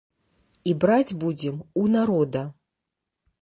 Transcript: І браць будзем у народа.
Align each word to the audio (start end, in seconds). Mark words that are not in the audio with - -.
І 0.71 0.71
браць 0.83 1.17
будзем 1.25 1.61
у 1.83 1.85
народа. 1.97 2.43